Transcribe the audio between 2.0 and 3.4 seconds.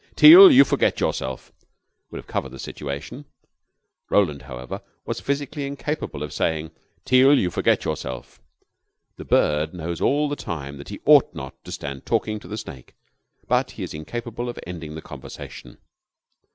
would have covered the situation.